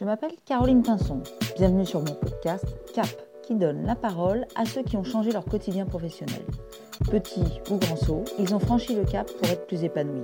Je 0.00 0.06
m'appelle 0.06 0.32
Caroline 0.46 0.82
Pinson. 0.82 1.22
Bienvenue 1.56 1.84
sur 1.84 2.00
mon 2.00 2.14
podcast 2.14 2.64
CAP, 2.94 3.06
qui 3.42 3.54
donne 3.54 3.84
la 3.84 3.94
parole 3.94 4.46
à 4.54 4.64
ceux 4.64 4.82
qui 4.82 4.96
ont 4.96 5.04
changé 5.04 5.30
leur 5.30 5.44
quotidien 5.44 5.84
professionnel. 5.84 6.40
Petits 7.10 7.60
ou 7.70 7.76
grands 7.76 7.96
sauts, 7.96 8.24
ils 8.38 8.54
ont 8.54 8.60
franchi 8.60 8.94
le 8.94 9.04
cap 9.04 9.30
pour 9.30 9.46
être 9.46 9.66
plus 9.66 9.84
épanouis. 9.84 10.22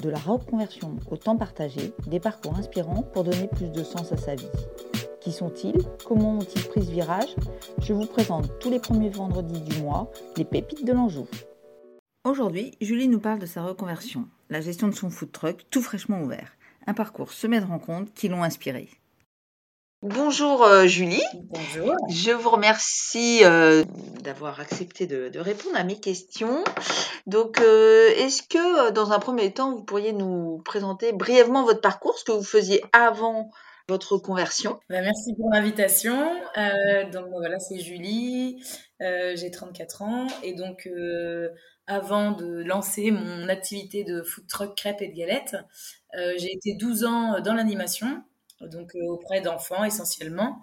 De 0.00 0.10
la 0.10 0.18
reconversion 0.18 0.96
au 1.10 1.16
temps 1.16 1.36
partagé, 1.36 1.92
des 2.06 2.20
parcours 2.20 2.54
inspirants 2.56 3.02
pour 3.02 3.24
donner 3.24 3.48
plus 3.48 3.72
de 3.72 3.82
sens 3.82 4.12
à 4.12 4.16
sa 4.16 4.36
vie. 4.36 4.46
Qui 5.20 5.32
sont-ils? 5.32 5.82
Comment 6.06 6.38
ont-ils 6.38 6.68
pris 6.68 6.84
ce 6.84 6.92
virage? 6.92 7.34
Je 7.80 7.92
vous 7.92 8.06
présente 8.06 8.60
tous 8.60 8.70
les 8.70 8.78
premiers 8.78 9.10
vendredis 9.10 9.60
du 9.62 9.82
mois 9.82 10.08
les 10.36 10.44
pépites 10.44 10.86
de 10.86 10.92
l'Anjou. 10.92 11.26
Aujourd'hui, 12.22 12.76
Julie 12.80 13.08
nous 13.08 13.18
parle 13.18 13.40
de 13.40 13.46
sa 13.46 13.64
reconversion, 13.64 14.28
la 14.50 14.60
gestion 14.60 14.86
de 14.86 14.94
son 14.94 15.10
food 15.10 15.32
truck 15.32 15.66
tout 15.68 15.82
fraîchement 15.82 16.20
ouvert. 16.20 16.52
Un 16.86 16.94
parcours 16.94 17.32
semé 17.32 17.58
de 17.60 17.66
rencontres 17.66 18.12
qui 18.14 18.28
l'ont 18.28 18.44
inspiré. 18.44 18.88
Bonjour 20.02 20.62
euh, 20.62 20.86
Julie. 20.86 21.22
Bonjour. 21.34 21.94
Je 22.08 22.30
vous 22.30 22.48
remercie 22.48 23.44
euh, 23.44 23.84
d'avoir 24.22 24.58
accepté 24.58 25.06
de, 25.06 25.38
répondre 25.38 25.76
à 25.76 25.84
mes 25.84 26.00
questions. 26.00 26.64
Donc, 27.26 27.60
euh, 27.60 28.08
est-ce 28.16 28.42
que 28.42 28.92
dans 28.92 29.12
un 29.12 29.18
premier 29.18 29.52
temps, 29.52 29.74
vous 29.74 29.84
pourriez 29.84 30.14
nous 30.14 30.62
présenter 30.64 31.12
brièvement 31.12 31.64
votre 31.64 31.82
parcours, 31.82 32.16
ce 32.16 32.24
que 32.24 32.32
vous 32.32 32.42
faisiez 32.42 32.82
avant 32.94 33.50
votre 33.88 34.16
conversion? 34.16 34.80
Bah, 34.88 35.02
Merci 35.02 35.34
pour 35.34 35.50
l'invitation. 35.52 36.16
donc 37.12 37.26
voilà, 37.32 37.58
c'est 37.58 37.78
Julie. 37.78 38.64
J'ai 39.00 39.50
34 39.50 40.00
ans 40.00 40.26
et 40.42 40.54
donc 40.54 40.88
avant 41.86 42.30
de 42.30 42.62
lancer 42.62 43.10
mon 43.10 43.50
activité 43.50 44.04
de 44.04 44.22
food 44.22 44.46
truck 44.46 44.74
crêpes 44.74 45.02
et 45.02 45.08
de 45.08 45.14
galettes, 45.14 45.56
j'ai 46.14 46.54
été 46.54 46.72
12 46.72 47.04
ans 47.04 47.40
dans 47.40 47.52
l'animation 47.52 48.22
donc 48.68 48.94
euh, 48.94 49.06
auprès 49.06 49.40
d'enfants 49.40 49.84
essentiellement, 49.84 50.62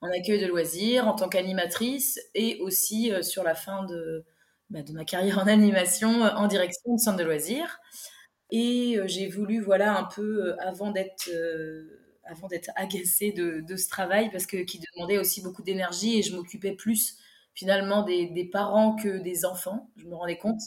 en 0.00 0.08
accueil 0.08 0.40
de 0.40 0.46
loisirs, 0.46 1.06
en 1.06 1.14
tant 1.14 1.28
qu'animatrice 1.28 2.20
et 2.34 2.58
aussi 2.60 3.12
euh, 3.12 3.22
sur 3.22 3.42
la 3.42 3.54
fin 3.54 3.84
de, 3.84 4.24
bah, 4.70 4.80
ma 4.92 5.04
carrière 5.04 5.38
en 5.42 5.46
animation 5.46 6.24
euh, 6.24 6.30
en 6.30 6.46
direction 6.46 6.94
de 6.94 7.00
centre 7.00 7.18
de 7.18 7.24
loisirs. 7.24 7.78
Et 8.50 8.98
j'ai 9.06 9.26
voulu, 9.26 9.60
voilà, 9.60 9.96
un 9.96 10.04
peu 10.04 10.54
avant 10.60 10.92
d'être 10.92 11.28
avant 12.24 12.46
d'être 12.46 12.70
agacée 12.76 13.32
de, 13.32 13.76
ce 13.76 13.88
travail 13.88 14.30
parce 14.30 14.46
que 14.46 14.58
qui 14.58 14.80
demandait 14.94 15.18
aussi 15.18 15.42
beaucoup 15.42 15.62
d'énergie 15.62 16.18
et 16.18 16.22
je 16.22 16.36
m'occupais 16.36 16.72
plus 16.72 17.16
finalement 17.54 18.02
des, 18.02 18.48
parents 18.52 18.94
que 18.94 19.18
des 19.18 19.44
enfants, 19.44 19.90
je 19.96 20.06
me 20.06 20.14
rendais 20.14 20.36
compte. 20.36 20.60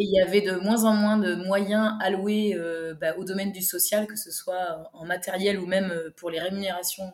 Il 0.00 0.10
y 0.10 0.20
avait 0.20 0.42
de 0.42 0.52
moins 0.52 0.84
en 0.84 0.94
moins 0.94 1.18
de 1.18 1.34
moyens 1.34 1.94
alloués 2.00 2.54
euh, 2.54 2.94
bah, 2.94 3.16
au 3.16 3.24
domaine 3.24 3.50
du 3.50 3.62
social, 3.62 4.06
que 4.06 4.16
ce 4.16 4.30
soit 4.30 4.88
en 4.92 5.04
matériel 5.04 5.58
ou 5.58 5.66
même 5.66 5.90
euh, 5.90 6.10
pour 6.16 6.30
les 6.30 6.38
rémunérations 6.38 7.12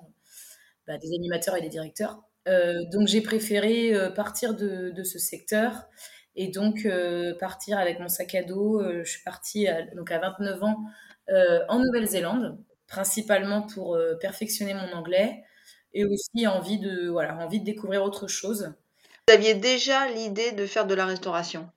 bah, 0.86 0.98
des 0.98 1.14
animateurs 1.14 1.56
et 1.56 1.62
des 1.62 1.70
directeurs. 1.70 2.22
Euh, 2.46 2.84
donc 2.92 3.08
j'ai 3.08 3.22
préféré 3.22 3.94
partir 4.14 4.54
de, 4.54 4.90
de, 4.90 5.02
ce 5.02 5.18
secteur 5.18 5.88
et 6.36 6.48
donc 6.48 6.86
partir 7.40 7.78
avec 7.78 8.00
mon 8.00 8.08
sac 8.08 8.34
à 8.34 8.42
dos. 8.42 8.82
je 9.02 9.10
suis 9.10 9.22
partie 9.22 9.66
à, 9.66 9.82
donc 9.94 10.10
à 10.10 10.18
29 10.18 10.62
ans 10.62 10.84
en 11.68 11.78
Nouvelle-Zélande, 11.78 12.58
principalement 12.86 13.62
pour 13.62 13.96
perfectionner 14.20 14.74
mon 14.74 14.92
anglais 14.92 15.42
et 15.94 16.04
aussi 16.04 16.46
envie 16.46 16.78
de, 16.78 17.08
voilà, 17.08 17.38
envie 17.38 17.60
de 17.60 17.64
découvrir 17.64 18.02
autre 18.02 18.26
chose. 18.26 18.74
Vous 19.26 19.34
aviez 19.34 19.54
déjà 19.54 20.06
l'idée 20.08 20.52
de 20.52 20.66
faire 20.66 20.86
de 20.86 20.94
la 20.94 21.06
restauration? 21.06 21.70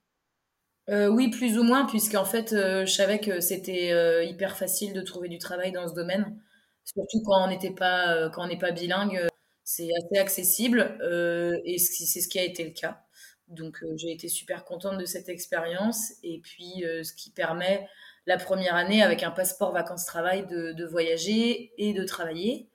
Euh, 0.88 1.08
oui, 1.08 1.28
plus 1.28 1.58
ou 1.58 1.64
moins, 1.64 1.84
puisqu'en 1.84 2.24
fait, 2.24 2.52
euh, 2.52 2.86
je 2.86 2.92
savais 2.92 3.18
que 3.18 3.40
c'était 3.40 3.92
euh, 3.92 4.24
hyper 4.24 4.56
facile 4.56 4.94
de 4.94 5.02
trouver 5.02 5.28
du 5.28 5.38
travail 5.38 5.70
dans 5.70 5.86
ce 5.86 5.94
domaine, 5.94 6.40
surtout 6.84 7.22
quand 7.26 7.44
on 7.44 7.48
n'était 7.48 7.72
pas, 7.74 8.30
quand 8.30 8.44
on 8.44 8.48
n'est 8.48 8.58
pas 8.58 8.70
bilingue, 8.70 9.28
c'est 9.64 9.88
assez 9.98 10.18
accessible, 10.18 10.98
et 11.66 11.76
c'est 11.78 12.20
ce 12.20 12.28
qui 12.28 12.38
a 12.38 12.42
été 12.42 12.64
le 12.64 12.70
cas. 12.70 13.02
Donc, 13.48 13.84
j'ai 13.96 14.12
été 14.12 14.28
super 14.28 14.64
contente 14.64 14.96
de 14.96 15.04
cette 15.04 15.28
expérience, 15.28 16.12
et 16.22 16.40
puis 16.40 16.84
ce 17.02 17.12
qui 17.12 17.30
permet 17.30 17.86
la 18.26 18.38
première 18.38 18.74
année, 18.74 19.02
avec 19.02 19.22
un 19.22 19.30
passeport 19.30 19.72
vacances-travail, 19.72 20.46
de, 20.46 20.72
de, 20.72 20.86
voyager 20.86 21.72
et 21.76 21.92
de 21.92 22.04
travailler. 22.04 22.70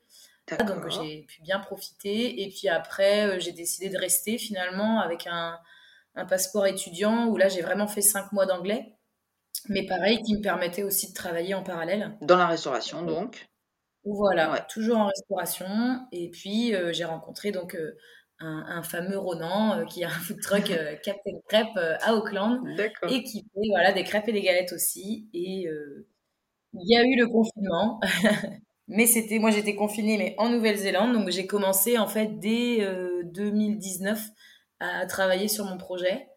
Donc, 0.67 0.87
j'ai 0.91 1.23
pu 1.23 1.41
bien 1.41 1.59
profiter, 1.59 2.43
et 2.43 2.49
puis 2.49 2.69
après, 2.69 3.39
j'ai 3.39 3.53
décidé 3.53 3.89
de 3.89 3.97
rester 3.97 4.37
finalement 4.37 4.99
avec 4.99 5.25
un 5.25 5.57
un 6.15 6.25
passeport 6.25 6.67
étudiant 6.67 7.27
où 7.27 7.37
là 7.37 7.49
j'ai 7.49 7.61
vraiment 7.61 7.87
fait 7.87 8.01
cinq 8.01 8.31
mois 8.31 8.45
d'anglais, 8.45 8.93
mais 9.69 9.85
pareil 9.85 10.21
qui 10.21 10.35
me 10.35 10.41
permettait 10.41 10.83
aussi 10.83 11.09
de 11.09 11.13
travailler 11.13 11.53
en 11.53 11.63
parallèle. 11.63 12.17
Dans 12.21 12.37
la 12.37 12.47
restauration 12.47 13.03
donc. 13.03 13.47
Voilà, 14.05 14.65
toujours 14.69 14.97
en 14.97 15.07
restauration. 15.07 15.67
Et 16.11 16.29
puis 16.29 16.75
euh, 16.75 16.91
j'ai 16.91 17.05
rencontré 17.05 17.51
donc 17.51 17.75
euh, 17.75 17.95
un, 18.39 18.83
fameux 18.83 19.17
Ronan 19.17 19.79
euh, 19.79 19.85
qui 19.85 20.03
a 20.03 20.07
un 20.07 20.11
food 20.11 20.41
truck 20.41 20.65
Captain 21.03 21.39
Crêpe 21.47 21.77
à 21.77 22.13
Auckland 22.13 22.61
et 23.09 23.23
qui 23.23 23.41
fait 23.41 23.69
voilà 23.69 23.93
des 23.93 24.03
crêpes 24.03 24.27
et 24.27 24.33
des 24.33 24.41
galettes 24.41 24.73
aussi. 24.73 25.29
Et 25.33 25.67
il 26.73 26.89
y 26.89 26.97
a 26.97 27.03
eu 27.03 27.15
le 27.17 27.27
confinement. 27.27 27.99
mais 28.89 29.05
c'était 29.05 29.39
moi 29.39 29.49
j'étais 29.49 29.75
confinée 29.75 30.17
mais 30.17 30.35
en 30.37 30.49
Nouvelle-Zélande 30.49 31.13
donc 31.13 31.29
j'ai 31.29 31.47
commencé 31.47 31.97
en 31.97 32.07
fait 32.07 32.37
dès 32.39 32.85
2019 33.23 34.19
à 34.79 35.05
travailler 35.05 35.47
sur 35.47 35.65
mon 35.65 35.77
projet, 35.77 36.27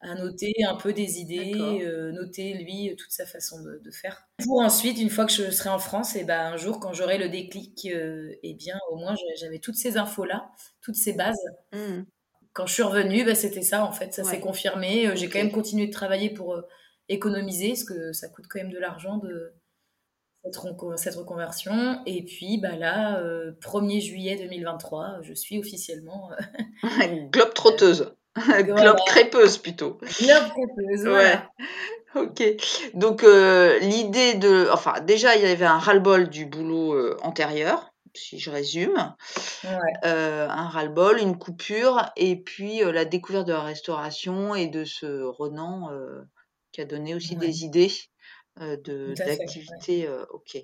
à 0.00 0.14
noter 0.14 0.52
un 0.68 0.74
peu 0.74 0.92
des 0.92 1.18
idées, 1.20 1.82
euh, 1.84 2.10
noter 2.12 2.54
lui 2.54 2.94
toute 2.96 3.10
sa 3.12 3.24
façon 3.24 3.62
de, 3.62 3.90
faire. 3.90 4.26
Pour 4.44 4.60
ensuite, 4.60 5.00
une 5.00 5.10
fois 5.10 5.24
que 5.24 5.32
je 5.32 5.50
serai 5.50 5.70
en 5.70 5.78
France, 5.78 6.16
et 6.16 6.24
ben 6.24 6.52
un 6.52 6.56
jour 6.56 6.80
quand 6.80 6.92
j'aurai 6.92 7.18
le 7.18 7.28
déclic, 7.28 7.86
euh, 7.86 8.34
eh 8.42 8.54
bien 8.54 8.78
au 8.90 8.96
moins 8.96 9.14
j'avais 9.36 9.60
toutes 9.60 9.76
ces 9.76 9.96
infos 9.96 10.24
là, 10.24 10.50
toutes 10.80 10.96
ces 10.96 11.12
bases. 11.12 11.44
Mmh. 11.72 12.02
Quand 12.52 12.66
je 12.66 12.74
suis 12.74 12.82
revenue, 12.82 13.24
ben, 13.24 13.34
c'était 13.34 13.62
ça 13.62 13.84
en 13.84 13.92
fait, 13.92 14.12
ça 14.12 14.24
s'est 14.24 14.40
confirmé. 14.40 15.06
Euh, 15.06 15.14
j'ai 15.14 15.28
quand 15.28 15.38
même 15.38 15.52
continué 15.52 15.86
de 15.86 15.92
travailler 15.92 16.30
pour 16.30 16.60
économiser, 17.08 17.68
parce 17.68 17.84
que 17.84 18.12
ça 18.12 18.28
coûte 18.28 18.46
quand 18.48 18.58
même 18.58 18.72
de 18.72 18.78
l'argent 18.78 19.18
de 19.18 19.54
cette, 20.44 21.14
reconversion. 21.16 22.00
Et 22.06 22.24
puis 22.24 22.58
bah 22.58 22.76
là, 22.76 23.22
1er 23.60 24.00
juillet 24.00 24.36
2023, 24.36 25.18
je 25.22 25.34
suis 25.34 25.58
officiellement... 25.58 26.30
globe 27.32 27.54
trotteuse. 27.54 28.14
globe 28.62 28.98
crêpeuse 29.06 29.58
plutôt. 29.58 29.98
Globe 30.20 30.48
crêpeuse, 30.50 31.06
ouais. 31.06 31.38
Ok. 32.14 32.42
Donc 32.94 33.24
euh, 33.24 33.78
l'idée 33.80 34.34
de... 34.34 34.68
Enfin, 34.72 35.00
déjà, 35.00 35.36
il 35.36 35.42
y 35.42 35.46
avait 35.46 35.64
un 35.64 35.78
ras-le-bol 35.78 36.28
du 36.28 36.46
boulot 36.46 36.94
euh, 36.94 37.16
antérieur 37.22 37.88
si 38.14 38.38
je 38.38 38.50
résume, 38.50 39.14
euh, 40.04 40.46
un 40.46 40.68
ras-le-bol, 40.68 41.18
une 41.18 41.38
coupure, 41.38 42.10
et 42.18 42.36
puis 42.36 42.80
la 42.80 43.06
découverte 43.06 43.46
de 43.46 43.54
la 43.54 43.62
restauration 43.62 44.54
et 44.54 44.66
de 44.66 44.84
ce 44.84 45.22
Renan 45.22 45.88
qui 46.72 46.80
a 46.80 46.84
donné 46.84 47.14
aussi 47.14 47.36
des 47.36 47.64
idées 47.64 47.90
euh, 47.90 48.41
d'activité. 48.56 50.06
Euh, 50.06 50.24
ok. 50.30 50.58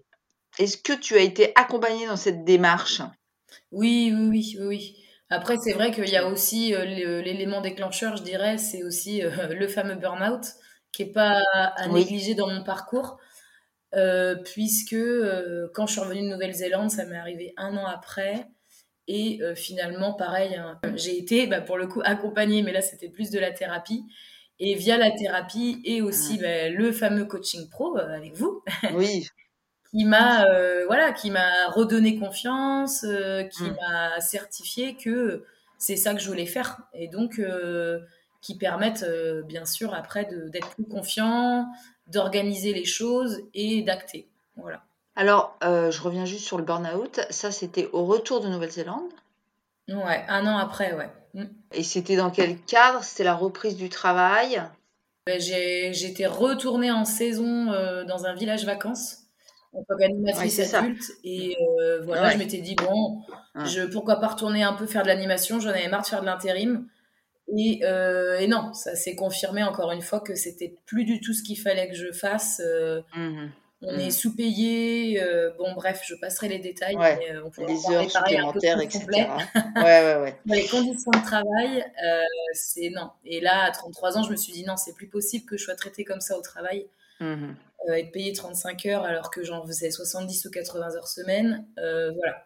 Est-ce 0.58 0.76
que 0.76 0.92
tu 0.92 1.16
as 1.16 1.20
été 1.20 1.52
accompagnée 1.54 2.06
dans 2.06 2.16
cette 2.16 2.44
démarche? 2.44 3.02
Oui, 3.70 4.12
oui, 4.14 4.56
oui, 4.58 4.66
oui. 4.66 5.04
Après, 5.30 5.56
c'est 5.62 5.72
vrai 5.72 5.90
qu'il 5.92 6.08
y 6.08 6.16
a 6.16 6.26
aussi 6.26 6.74
euh, 6.74 6.84
l'élément 7.22 7.60
déclencheur, 7.60 8.16
je 8.16 8.22
dirais, 8.22 8.58
c'est 8.58 8.82
aussi 8.82 9.20
le 9.22 9.68
fameux 9.68 9.94
burn-out, 9.94 10.44
qui 10.90 11.04
n'est 11.04 11.12
pas 11.12 11.42
à 11.54 11.86
négliger 11.88 12.34
dans 12.34 12.48
mon 12.48 12.64
parcours, 12.64 13.18
puisque 14.44 14.96
quand 15.74 15.86
je 15.86 15.92
suis 15.92 16.00
revenue 16.00 16.22
de 16.22 16.32
Nouvelle-Zélande, 16.32 16.90
ça 16.90 17.04
m'est 17.04 17.18
arrivé 17.18 17.52
un 17.56 17.76
an 17.76 17.86
après. 17.86 18.46
Et 19.06 19.40
finalement, 19.54 20.14
pareil, 20.14 20.54
hein, 20.54 20.80
j'ai 20.94 21.18
été, 21.18 21.46
bah, 21.46 21.60
pour 21.60 21.76
le 21.76 21.86
coup, 21.86 22.00
accompagnée, 22.04 22.62
mais 22.62 22.72
là, 22.72 22.80
c'était 22.80 23.08
plus 23.08 23.30
de 23.30 23.38
la 23.38 23.52
thérapie. 23.52 24.04
Et 24.60 24.74
via 24.74 24.96
la 24.96 25.10
thérapie 25.10 25.80
et 25.84 26.02
aussi 26.02 26.36
ah. 26.38 26.42
ben, 26.42 26.74
le 26.74 26.92
fameux 26.92 27.24
coaching 27.24 27.68
pro 27.68 27.96
euh, 27.96 28.14
avec 28.14 28.34
vous. 28.34 28.62
Oui. 28.94 29.26
qui 29.90 30.04
m'a 30.04 30.44
euh, 30.44 30.84
voilà, 30.86 31.12
qui 31.12 31.30
m'a 31.30 31.68
redonné 31.68 32.18
confiance, 32.18 33.04
euh, 33.04 33.44
qui 33.44 33.64
mm. 33.64 33.76
m'a 33.80 34.20
certifié 34.20 34.96
que 34.96 35.44
c'est 35.78 35.96
ça 35.96 36.12
que 36.12 36.20
je 36.20 36.28
voulais 36.28 36.46
faire. 36.46 36.80
Et 36.92 37.08
donc, 37.08 37.40
qui 38.40 38.58
permettent 38.58 39.06
bien 39.46 39.64
sûr 39.64 39.94
après 39.94 40.28
d'être 40.50 40.70
plus 40.70 40.84
confiant, 40.84 41.66
d'organiser 42.08 42.74
les 42.74 42.84
choses 42.84 43.42
et 43.54 43.82
d'acter. 43.82 44.28
Voilà. 44.56 44.82
Alors, 45.14 45.56
je 45.62 46.00
reviens 46.00 46.24
juste 46.24 46.44
sur 46.44 46.58
le 46.58 46.64
burn-out. 46.64 47.20
Ça, 47.30 47.52
c'était 47.52 47.88
au 47.92 48.04
retour 48.04 48.40
de 48.40 48.48
Nouvelle-Zélande 48.48 49.08
Ouais, 49.88 50.24
un 50.28 50.46
an 50.46 50.58
après, 50.58 50.94
ouais. 50.94 51.08
Mm. 51.34 51.44
Et 51.72 51.82
c'était 51.82 52.16
dans 52.16 52.30
quel 52.30 52.58
cadre? 52.60 53.02
C'était 53.02 53.24
la 53.24 53.34
reprise 53.34 53.76
du 53.76 53.88
travail? 53.88 54.62
Ben, 55.26 55.40
J'étais 55.40 56.26
retournée 56.26 56.90
en 56.90 57.04
saison 57.04 57.72
euh, 57.72 58.04
dans 58.04 58.26
un 58.26 58.34
village 58.34 58.64
vacances 58.64 59.24
en 59.72 59.82
tant 59.84 59.96
qu'animatrice 59.96 60.74
adulte. 60.74 61.10
Et 61.24 61.56
euh, 61.80 62.00
voilà, 62.02 62.30
je 62.30 62.38
m'étais 62.38 62.58
dit, 62.58 62.74
bon, 62.74 63.22
je, 63.64 63.82
pourquoi 63.82 64.16
pas 64.16 64.28
retourner 64.28 64.62
un 64.62 64.72
peu 64.72 64.86
faire 64.86 65.02
de 65.02 65.08
l'animation? 65.08 65.60
J'en 65.60 65.70
avais 65.70 65.88
marre 65.88 66.02
de 66.02 66.06
faire 66.06 66.20
de 66.20 66.26
l'intérim. 66.26 66.86
Et, 67.56 67.80
euh, 67.84 68.38
et, 68.38 68.46
non, 68.46 68.72
ça 68.74 68.94
s'est 68.94 69.14
confirmé 69.14 69.62
encore 69.62 69.90
une 69.92 70.02
fois 70.02 70.20
que 70.20 70.34
c'était 70.34 70.74
plus 70.86 71.04
du 71.04 71.20
tout 71.20 71.32
ce 71.32 71.42
qu'il 71.42 71.58
fallait 71.58 71.88
que 71.88 71.96
je 71.96 72.12
fasse. 72.12 72.62
Mmh 73.14 73.48
on 73.82 73.92
Mmh. 73.96 74.00
est 74.00 74.10
sous-payé. 74.10 75.22
euh, 75.22 75.50
bon, 75.56 75.72
bref, 75.74 76.02
je 76.04 76.14
passerai 76.16 76.48
les 76.48 76.58
détails, 76.58 76.96
Ouais, 76.96 77.16
mais 77.18 77.36
euh, 77.36 77.44
on 77.44 77.50
peut 77.50 77.64
les 77.66 77.90
heures 77.90 78.10
supplémentaires, 78.10 78.80
etc. 78.80 78.98
complet. 79.00 79.28
Ouais, 79.76 79.82
ouais, 79.82 80.16
ouais. 80.22 80.36
Dans 80.46 80.54
les 80.54 80.66
conditions 80.66 81.10
de 81.12 81.22
travail, 81.24 81.84
euh, 82.04 82.22
c'est 82.54 82.90
non. 82.90 83.10
Et 83.24 83.40
là, 83.40 83.64
à 83.64 83.70
33 83.70 84.18
ans, 84.18 84.22
je 84.24 84.30
me 84.30 84.36
suis 84.36 84.52
dit 84.52 84.64
non, 84.64 84.76
c'est 84.76 84.94
plus 84.94 85.08
possible 85.08 85.44
que 85.46 85.56
je 85.56 85.64
sois 85.64 85.76
traitée 85.76 86.04
comme 86.04 86.20
ça 86.20 86.36
au 86.36 86.42
travail, 86.42 86.86
euh, 87.20 87.52
être 87.88 88.10
payée 88.12 88.32
35 88.32 88.86
heures 88.86 89.04
alors 89.04 89.30
que 89.30 89.42
j'en 89.44 89.64
faisais 89.66 89.90
70 89.90 90.44
ou 90.46 90.50
80 90.50 90.96
heures 90.96 91.08
semaine. 91.08 91.66
Voilà. 91.76 92.44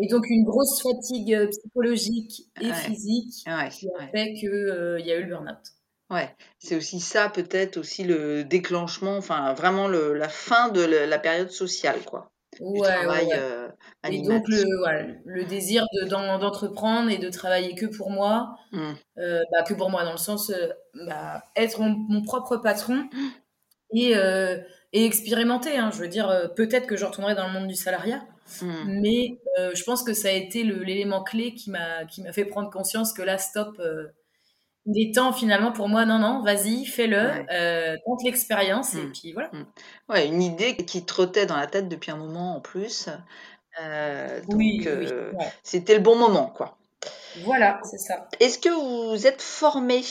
Et 0.00 0.06
donc, 0.06 0.30
une 0.30 0.44
grosse 0.44 0.80
fatigue 0.80 1.48
psychologique 1.50 2.44
et 2.60 2.66
Ouais. 2.68 2.72
physique 2.72 3.32
qui 3.32 3.48
a 3.48 3.68
fait 4.12 4.32
qu'il 4.34 5.02
y 5.04 5.10
a 5.12 5.16
eu 5.16 5.24
le 5.24 5.28
burn-out. 5.28 5.58
Ouais, 6.10 6.34
c'est 6.58 6.74
aussi 6.76 7.00
ça, 7.00 7.28
peut-être 7.28 7.76
aussi 7.76 8.02
le 8.04 8.42
déclenchement, 8.44 9.16
enfin 9.18 9.52
vraiment 9.52 9.88
le, 9.88 10.14
la 10.14 10.28
fin 10.30 10.70
de 10.70 10.80
le- 10.82 11.04
la 11.04 11.18
période 11.18 11.50
sociale, 11.50 12.00
quoi, 12.06 12.30
du 12.58 12.80
Ouais, 12.80 12.88
travail 12.88 13.26
ouais. 13.26 13.32
euh, 13.36 13.68
Et 14.08 14.22
donc, 14.22 14.48
le, 14.48 14.78
voilà, 14.78 15.02
le 15.26 15.44
désir 15.44 15.84
de- 15.92 16.08
d'en- 16.08 16.38
d'entreprendre 16.38 17.10
et 17.10 17.18
de 17.18 17.28
travailler 17.28 17.74
que 17.74 17.84
pour 17.84 18.10
moi, 18.10 18.56
Mm. 18.72 18.92
euh, 19.18 19.40
bah, 19.52 19.62
que 19.64 19.74
pour 19.74 19.90
moi, 19.90 20.04
dans 20.04 20.12
le 20.12 20.16
sens, 20.18 20.48
euh, 20.50 20.68
bah, 21.06 21.42
être 21.56 21.78
mon, 21.80 21.90
mon 22.08 22.22
propre 22.22 22.56
patron 22.56 23.06
et, 23.92 24.16
euh, 24.16 24.56
et 24.94 25.04
expérimenter. 25.04 25.76
hein. 25.76 25.90
Je 25.92 25.98
veux 25.98 26.08
dire, 26.08 26.52
peut-être 26.56 26.86
que 26.86 26.96
je 26.96 27.04
retournerai 27.04 27.34
dans 27.34 27.46
le 27.48 27.52
monde 27.52 27.68
du 27.68 27.74
salariat, 27.76 28.22
Mm. 28.62 29.00
mais 29.02 29.38
je 29.74 29.82
pense 29.84 30.02
que 30.02 30.14
ça 30.14 30.28
a 30.28 30.32
été 30.32 30.62
l'élément 30.62 31.22
clé 31.22 31.52
qui 31.54 31.70
m'a 31.70 32.06
qui 32.06 32.22
m'a 32.22 32.32
fait 32.32 32.46
prendre 32.46 32.70
conscience 32.70 33.12
que 33.12 33.20
là, 33.20 33.36
stop, 33.36 33.78
il 34.90 35.08
est 35.08 35.14
temps 35.14 35.32
finalement 35.32 35.70
pour 35.72 35.88
moi, 35.88 36.04
non, 36.06 36.18
non, 36.18 36.42
vas-y, 36.42 36.84
fais-le, 36.86 37.18
Ouais. 37.18 37.46
euh, 37.52 37.96
tente 38.06 38.22
l'expérience 38.24 38.94
et 38.94 39.02
Mm. 39.02 39.12
puis 39.12 39.32
voilà. 39.32 39.50
Ouais, 40.08 40.26
une 40.26 40.42
idée 40.42 40.76
qui 40.76 41.04
trottait 41.04 41.46
dans 41.46 41.56
la 41.56 41.66
tête 41.66 41.88
depuis 41.88 42.10
un 42.10 42.16
moment 42.16 42.56
en 42.56 42.60
plus. 42.60 43.08
Euh, 43.80 44.40
Oui, 44.48 44.80
oui, 44.80 44.88
oui. 44.98 45.06
euh, 45.10 45.32
ouais. 45.32 45.52
c'était 45.62 45.94
le 45.94 46.00
bon 46.00 46.16
moment, 46.16 46.46
quoi. 46.48 46.78
Voilà, 47.44 47.80
c'est 47.84 47.98
ça. 47.98 48.26
Est-ce 48.40 48.58
que 48.58 48.68
vous 48.70 49.26
êtes 49.26 49.42
formé? 49.42 50.02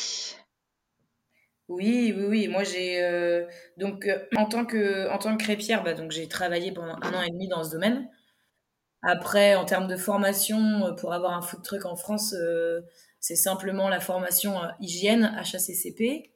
Oui, 1.67 2.13
oui, 2.15 2.25
oui. 2.29 2.47
Moi, 2.47 2.63
j'ai 2.63 3.45
donc 3.77 4.07
en 4.37 4.45
tant 4.45 4.65
que 4.65 5.09
en 5.09 5.17
tant 5.17 5.35
que 5.35 5.43
crêpière, 5.43 5.83
bah, 5.83 5.93
donc 5.93 6.11
j'ai 6.11 6.27
travaillé 6.27 6.71
pendant 6.71 6.95
un 7.01 7.13
an 7.13 7.21
et 7.23 7.29
demi 7.29 7.47
dans 7.49 7.63
ce 7.63 7.71
domaine. 7.71 8.07
Après, 9.01 9.55
en 9.55 9.65
termes 9.65 9.87
de 9.87 9.97
formation, 9.97 10.95
pour 10.99 11.13
avoir 11.13 11.33
un 11.33 11.41
food 11.41 11.61
truck 11.63 11.85
en 11.85 11.95
France, 11.95 12.33
c'est 13.19 13.35
simplement 13.35 13.89
la 13.89 13.99
formation 13.99 14.61
euh, 14.61 14.67
hygiène 14.79 15.25
HACCP 15.37 16.31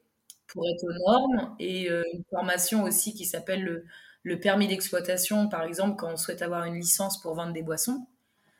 pour 0.48 0.68
être 0.68 0.84
aux 0.84 1.10
normes 1.10 1.56
et 1.58 1.90
euh, 1.90 2.02
une 2.12 2.24
formation 2.30 2.84
aussi 2.84 3.14
qui 3.14 3.24
s'appelle 3.24 3.64
le, 3.64 3.84
le 4.22 4.38
permis 4.38 4.68
d'exploitation, 4.68 5.48
par 5.48 5.64
exemple, 5.64 5.96
quand 5.96 6.12
on 6.12 6.16
souhaite 6.16 6.42
avoir 6.42 6.64
une 6.64 6.76
licence 6.76 7.20
pour 7.20 7.34
vendre 7.34 7.52
des 7.52 7.62
boissons. 7.62 8.06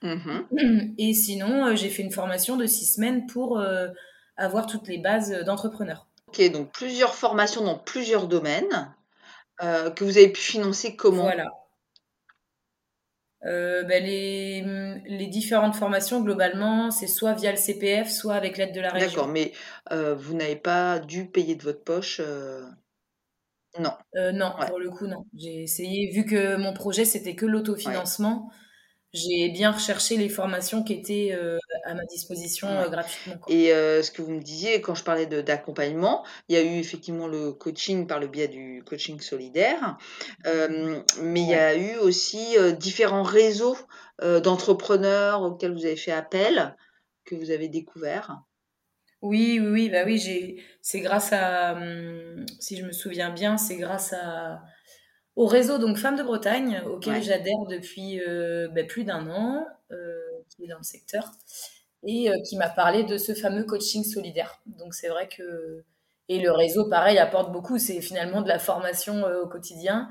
Mhm. 0.02 0.94
Et 0.98 1.14
sinon, 1.14 1.66
euh, 1.66 1.76
j'ai 1.76 1.88
fait 1.88 2.02
une 2.02 2.10
formation 2.10 2.56
de 2.56 2.66
six 2.66 2.86
semaines 2.86 3.26
pour 3.26 3.58
euh, 3.58 3.88
avoir 4.36 4.66
toutes 4.66 4.88
les 4.88 4.98
bases 4.98 5.30
d'entrepreneur. 5.44 6.06
Ok, 6.28 6.50
donc 6.50 6.72
plusieurs 6.72 7.14
formations 7.14 7.62
dans 7.62 7.78
plusieurs 7.78 8.26
domaines 8.26 8.94
euh, 9.62 9.90
que 9.90 10.04
vous 10.04 10.16
avez 10.16 10.30
pu 10.30 10.40
financer 10.40 10.96
comment? 10.96 11.24
Voilà. 11.24 11.46
Euh, 13.44 13.82
ben, 13.82 14.04
les, 14.04 14.62
les 15.06 15.26
différentes 15.26 15.74
formations, 15.74 16.20
globalement, 16.22 16.90
c'est 16.90 17.08
soit 17.08 17.34
via 17.34 17.50
le 17.50 17.56
CPF, 17.56 18.08
soit 18.10 18.34
avec 18.34 18.56
l'aide 18.56 18.72
de 18.72 18.80
la 18.80 18.90
région. 18.90 19.08
D'accord, 19.08 19.28
mais 19.28 19.52
euh, 19.90 20.14
vous 20.14 20.34
n'avez 20.34 20.56
pas 20.56 21.00
dû 21.00 21.26
payer 21.26 21.56
de 21.56 21.62
votre 21.62 21.82
poche 21.82 22.20
euh, 22.20 22.62
Non. 23.80 23.92
Non, 24.14 24.54
Ouais. 24.58 24.66
pour 24.68 24.78
le 24.78 24.90
coup, 24.90 25.06
non. 25.06 25.24
J'ai 25.36 25.62
essayé, 25.62 26.10
vu 26.12 26.24
que 26.24 26.56
mon 26.56 26.72
projet, 26.72 27.04
c'était 27.04 27.34
que 27.34 27.46
l'autofinancement, 27.46 28.50
j'ai 29.12 29.50
bien 29.50 29.72
recherché 29.72 30.16
les 30.16 30.28
formations 30.28 30.82
qui 30.82 30.94
étaient 30.94 31.30
euh, 31.32 31.58
à 31.84 31.94
ma 31.94 32.04
disposition 32.04 32.68
euh, 32.68 32.88
gratuitement. 32.88 33.36
quoi. 33.38 33.54
Et 33.54 33.72
euh, 33.72 34.02
ce 34.02 34.10
que 34.10 34.22
vous 34.22 34.32
me 34.32 34.40
disiez, 34.40 34.80
quand 34.80 34.94
je 34.94 35.04
parlais 35.04 35.26
d'accompagnement, 35.26 36.24
il 36.48 36.54
y 36.54 36.58
a 36.58 36.62
eu 36.62 36.78
effectivement 36.78 37.26
le 37.26 37.52
coaching 37.52 38.06
par 38.06 38.20
le 38.20 38.26
biais 38.26 38.48
du 38.48 38.82
coaching 38.86 39.20
solidaire, 39.20 39.98
euh, 40.46 41.02
mais 41.20 41.40
il 41.40 41.48
y 41.48 41.54
a 41.54 41.76
eu 41.76 41.96
aussi 41.96 42.56
différents 42.78 43.22
réseaux 43.22 43.76
d'entrepreneurs 44.20 45.42
auxquels 45.42 45.72
vous 45.72 45.84
avez 45.84 45.96
fait 45.96 46.12
appel, 46.12 46.76
que 47.24 47.34
vous 47.34 47.50
avez 47.50 47.68
découverts. 47.68 48.42
Oui, 49.20 49.60
oui, 49.60 49.68
oui, 49.68 49.90
bah 49.90 50.02
oui. 50.04 50.60
C'est 50.80 51.00
grâce 51.00 51.32
à, 51.32 51.74
hum, 51.74 52.44
si 52.58 52.76
je 52.76 52.84
me 52.84 52.92
souviens 52.92 53.30
bien, 53.30 53.56
c'est 53.56 53.76
grâce 53.76 54.12
à 54.12 54.62
au 55.36 55.46
réseau 55.46 55.78
donc 55.78 55.96
Femmes 55.96 56.16
de 56.16 56.22
Bretagne 56.22 56.82
auquel 56.86 57.14
Ouais. 57.14 57.22
j'adhère 57.22 57.58
depuis 57.68 58.20
euh, 58.20 58.68
bah, 58.68 58.84
plus 58.84 59.04
d'un 59.04 59.28
an, 59.30 59.66
euh, 59.90 60.18
qui 60.50 60.64
est 60.64 60.68
dans 60.68 60.78
le 60.78 60.82
secteur 60.84 61.32
et 62.04 62.30
euh, 62.30 62.34
qui 62.48 62.56
m'a 62.56 62.68
parlé 62.68 63.04
de 63.04 63.16
ce 63.18 63.34
fameux 63.34 63.64
coaching 63.64 64.04
solidaire. 64.04 64.60
Donc 64.66 64.94
c'est 64.94 65.08
vrai 65.08 65.28
que 65.28 65.84
et 66.28 66.40
le 66.40 66.52
réseau, 66.52 66.88
pareil, 66.88 67.18
apporte 67.18 67.52
beaucoup. 67.52 67.78
C'est 67.78 68.00
finalement 68.00 68.42
de 68.42 68.48
la 68.48 68.58
formation 68.58 69.24
au 69.42 69.46
quotidien, 69.48 70.08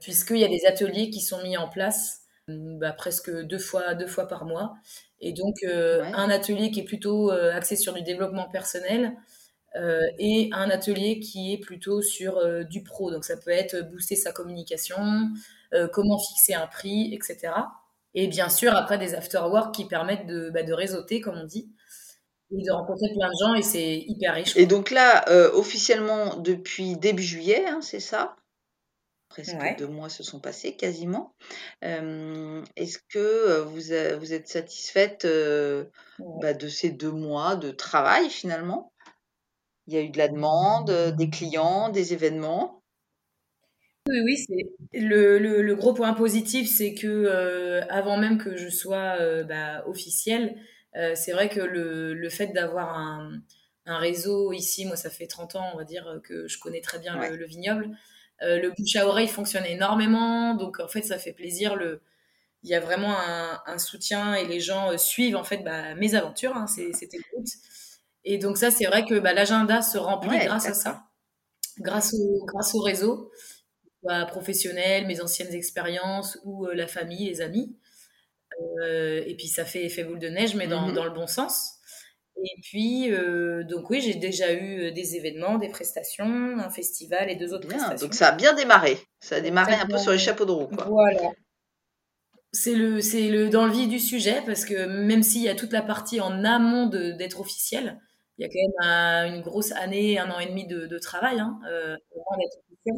puisqu'il 0.00 0.38
y 0.38 0.44
a 0.44 0.48
des 0.48 0.66
ateliers 0.66 1.10
qui 1.10 1.20
sont 1.20 1.42
mis 1.42 1.56
en 1.56 1.68
place 1.68 2.22
hum, 2.48 2.78
bah, 2.78 2.92
presque 2.92 3.30
deux 3.46 3.58
fois, 3.58 3.94
deux 3.94 4.06
fois 4.06 4.26
par 4.28 4.44
mois. 4.44 4.74
Et 5.20 5.32
donc, 5.32 5.54
Ouais. 5.62 6.12
un 6.14 6.30
atelier 6.30 6.70
qui 6.70 6.80
est 6.80 6.84
plutôt 6.84 7.30
axé 7.30 7.76
sur 7.76 7.92
du 7.94 8.02
développement 8.02 8.48
personnel 8.48 9.14
euh, 9.76 10.00
et 10.18 10.50
un 10.52 10.70
atelier 10.70 11.20
qui 11.20 11.52
est 11.52 11.58
plutôt 11.58 12.02
sur 12.02 12.38
euh, 12.38 12.64
du 12.64 12.82
pro. 12.82 13.10
Donc, 13.10 13.24
ça 13.24 13.36
peut 13.36 13.50
être 13.50 13.82
booster 13.90 14.16
sa 14.16 14.32
communication, 14.32 15.28
euh, 15.74 15.88
comment 15.88 16.18
fixer 16.18 16.54
un 16.54 16.66
prix, 16.66 17.14
etc. 17.14 17.52
Et 18.14 18.28
bien 18.28 18.48
sûr, 18.48 18.74
après, 18.74 18.98
des 18.98 19.14
after-work 19.14 19.74
qui 19.74 19.84
permettent 19.86 20.26
de, 20.26 20.50
bah, 20.50 20.62
de 20.62 20.72
réseauter, 20.72 21.20
comme 21.20 21.36
on 21.36 21.44
dit, 21.44 21.70
et 22.52 22.62
de 22.64 22.72
rencontrer 22.72 23.08
plein 23.14 23.28
de 23.28 23.46
gens, 23.46 23.54
et 23.54 23.62
c'est 23.62 23.98
hyper 24.06 24.34
riche. 24.34 24.56
Et 24.56 24.66
quoi. 24.66 24.76
donc 24.76 24.90
là, 24.90 25.28
euh, 25.28 25.50
officiellement 25.52 26.36
depuis 26.36 26.96
début 26.96 27.22
juillet, 27.22 27.66
hein, 27.66 27.80
c'est 27.82 28.00
ça? 28.00 28.36
Presque 29.28 29.60
Ouais. 29.60 29.74
deux 29.76 29.88
mois 29.88 30.08
se 30.08 30.22
sont 30.22 30.40
passés, 30.40 30.76
quasiment. 30.76 31.34
Euh, 31.84 32.64
Est-ce 32.76 32.98
que 33.10 33.18
euh, 33.18 33.64
vous, 33.64 33.80
vous 34.20 34.32
êtes 34.32 34.48
satisfaite 34.48 35.24
euh, 35.24 35.84
Ouais. 36.18 36.38
bah, 36.40 36.54
de 36.54 36.68
ces 36.68 36.90
deux 36.90 37.10
mois 37.10 37.56
de 37.56 37.70
travail 37.70 38.30
finalement? 38.30 38.92
Il 39.88 39.94
y 39.94 39.96
a 39.98 40.02
eu 40.02 40.10
de 40.10 40.18
la 40.18 40.28
demande, 40.28 40.90
euh, 40.90 41.10
des 41.12 41.30
clients, 41.30 41.88
des 41.90 42.12
événements. 42.12 42.82
Oui, 44.08 44.20
oui, 44.24 44.36
c'est 44.36 45.00
le, 45.00 45.38
le, 45.38 45.62
le 45.62 45.74
gros 45.74 45.92
point 45.92 46.14
positif, 46.14 46.68
c'est 46.70 46.94
que 46.94 47.08
euh, 47.08 47.84
avant 47.90 48.16
même 48.16 48.38
que 48.38 48.56
je 48.56 48.68
sois 48.68 49.16
euh, 49.20 49.42
bah, 49.42 49.82
officielle, 49.88 50.56
euh, 50.94 51.14
c'est 51.16 51.32
vrai 51.32 51.48
que 51.48 51.58
le, 51.60 52.14
le 52.14 52.30
fait 52.30 52.48
d'avoir 52.48 52.96
un, 52.96 53.40
un 53.84 53.98
réseau 53.98 54.52
ici, 54.52 54.84
moi 54.86 54.94
ça 54.94 55.10
fait 55.10 55.26
30 55.26 55.56
ans, 55.56 55.70
on 55.74 55.76
va 55.76 55.82
dire, 55.84 56.20
que 56.22 56.46
je 56.46 56.58
connais 56.60 56.80
très 56.80 57.00
bien 57.00 57.16
Ouais. 57.16 57.30
le, 57.30 57.36
le 57.36 57.46
vignoble. 57.46 57.96
Le 58.42 58.68
bouche 58.70 58.96
à 58.96 59.06
oreille 59.08 59.28
fonctionne 59.28 59.64
énormément, 59.64 60.54
donc 60.54 60.78
en 60.78 60.88
fait 60.88 61.00
ça 61.02 61.18
fait 61.18 61.32
plaisir. 61.32 61.74
Le, 61.74 62.02
il 62.64 62.70
y 62.70 62.74
a 62.74 62.80
vraiment 62.80 63.16
un, 63.18 63.60
un 63.66 63.78
soutien 63.78 64.34
et 64.34 64.46
les 64.46 64.60
gens 64.60 64.96
suivent 64.98 65.36
en 65.36 65.44
fait 65.44 65.58
bah, 65.64 65.94
mes 65.96 66.14
aventures, 66.16 66.56
hein, 66.56 66.66
c'est- 66.68 66.92
c'était 66.94 67.18
le 67.18 67.40
but. 67.40 67.48
Et 68.26 68.38
donc 68.38 68.58
ça, 68.58 68.70
c'est 68.70 68.84
vrai 68.86 69.06
que 69.06 69.18
bah, 69.18 69.32
l'agenda 69.32 69.80
se 69.82 69.96
remplit 69.98 70.30
Ouais, 70.30 70.44
grâce 70.46 70.66
à 70.66 70.74
ça, 70.74 71.04
grâce 71.78 72.12
au, 72.14 72.44
grâce 72.46 72.74
au 72.74 72.80
réseau 72.80 73.30
soit 74.02 74.26
professionnel, 74.26 75.06
mes 75.06 75.20
anciennes 75.22 75.54
expériences 75.54 76.38
ou 76.44 76.66
euh, 76.66 76.74
la 76.74 76.86
famille, 76.86 77.28
les 77.28 77.40
amis. 77.40 77.78
Euh, 78.82 79.22
et 79.26 79.36
puis 79.36 79.48
ça 79.48 79.64
fait 79.64 79.84
effet 79.84 80.04
boule 80.04 80.18
de 80.20 80.28
neige, 80.28 80.54
mais 80.54 80.66
dans, 80.68 80.88
Mhm. 80.88 80.94
dans 80.94 81.04
le 81.04 81.10
bon 81.10 81.26
sens. 81.26 81.72
Et 82.44 82.60
puis, 82.62 83.10
euh, 83.12 83.64
donc 83.64 83.90
oui, 83.90 84.00
j'ai 84.02 84.14
déjà 84.14 84.52
eu 84.52 84.92
des 84.92 85.16
événements, 85.16 85.58
des 85.58 85.68
prestations, 85.70 86.58
un 86.58 86.70
festival 86.70 87.30
et 87.30 87.36
deux 87.36 87.54
autres 87.54 87.68
Bien, 87.68 87.78
prestations. 87.78 88.06
donc 88.06 88.14
ça 88.14 88.28
a 88.28 88.32
bien 88.36 88.52
démarré. 88.54 88.98
Ça 89.20 89.36
a 89.36 89.40
démarré 89.40 89.74
un 89.74 89.86
peu 89.86 89.98
sur 89.98 90.12
les 90.12 90.18
chapeaux 90.18 90.44
de 90.44 90.50
roue, 90.52 90.68
quoi. 90.68 90.84
Voilà. 90.86 91.30
C'est 92.52 92.74
le, 92.74 93.00
c'est 93.00 93.28
le 93.28 93.50
dans 93.50 93.66
le 93.66 93.72
vif 93.72 93.88
du 93.88 93.98
sujet 93.98 94.42
parce 94.46 94.64
que 94.64 94.86
même 94.86 95.22
s'il 95.22 95.42
y 95.42 95.48
a 95.48 95.54
toute 95.54 95.72
la 95.72 95.82
partie 95.82 96.20
en 96.20 96.44
amont 96.44 96.86
d'être 96.86 97.40
officiel, 97.40 98.00
il 98.38 98.42
y 98.42 98.44
a 98.44 98.48
quand 98.48 98.60
même 98.60 98.90
un- 98.90 99.34
une 99.36 99.42
grosse 99.42 99.72
année, 99.72 100.18
un 100.18 100.30
an 100.30 100.38
et 100.38 100.46
demi 100.46 100.66
de, 100.66 100.86
de 100.86 100.98
travail 100.98 101.38
hein, 101.40 101.58
euh, 101.70 101.96
avant 102.14 102.38
d'être 102.38 102.58
officiel. 102.70 102.96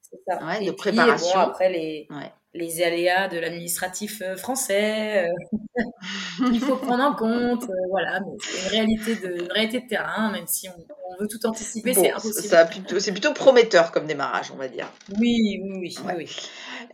C'est 0.00 0.18
ça. 0.28 0.44
Ouais, 0.44 0.62
et 0.62 0.66
de 0.66 0.70
puis, 0.72 0.76
préparation. 0.76 1.34
bon, 1.34 1.40
après 1.46 1.68
les, 1.70 2.06
Ouais. 2.10 2.32
les 2.54 2.82
aléas 2.82 3.28
de 3.28 3.38
l'administratif 3.38 4.22
euh, 4.22 4.36
français, 4.36 5.28
euh, 5.28 5.32
il 6.52 6.60
faut 6.60 6.76
prendre 6.76 7.02
en 7.04 7.14
compte, 7.14 7.64
euh, 7.64 7.74
voilà, 7.90 8.20
mais 8.20 8.36
c'est 8.40 8.62
une 8.62 8.68
réalité 8.68 9.16
de, 9.16 9.42
une 9.42 9.52
réalité 9.52 9.80
de 9.80 9.88
terrain, 9.88 10.30
même 10.30 10.46
si 10.46 10.68
on, 10.68 10.72
on 11.10 11.16
veut 11.20 11.28
tout 11.28 11.44
anticiper, 11.46 11.92
c'est 11.94 12.12
impossible. 12.12 13.00
c'est 13.00 13.12
plutôt 13.12 13.32
prometteur 13.32 13.90
comme 13.92 14.06
démarrage, 14.06 14.50
on 14.52 14.56
va 14.56 14.68
dire. 14.68 14.88
Oui, 15.18 15.60
oui, 15.62 15.70
oui, 15.80 15.96
Ouais. 16.04 16.14
oui, 16.16 16.24
oui. 16.28 16.36